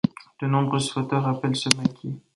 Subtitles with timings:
[0.41, 2.15] De nombreuses photos rappellent ce maquis.